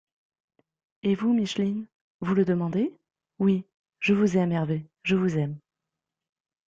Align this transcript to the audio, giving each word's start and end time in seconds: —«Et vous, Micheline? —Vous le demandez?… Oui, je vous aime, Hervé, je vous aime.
—«Et 1.03 1.13
vous, 1.13 1.31
Micheline? 1.31 1.85
—Vous 2.21 2.33
le 2.33 2.43
demandez?… 2.43 2.91
Oui, 3.37 3.65
je 3.99 4.15
vous 4.15 4.35
aime, 4.35 4.51
Hervé, 4.51 4.87
je 5.03 5.13
vous 5.15 5.37
aime. 5.37 5.59